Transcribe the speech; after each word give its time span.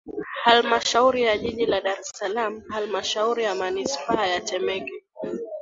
Halmashauri 0.43 1.21
ya 1.23 1.37
Jiji 1.37 1.65
la 1.65 1.81
Dar 1.81 1.99
es 1.99 2.07
Salaam 2.09 2.61
Halmashauri 2.69 3.43
ya 3.43 3.55
Manispaa 3.55 4.27
ya 4.27 4.41
Temeke 4.41 5.03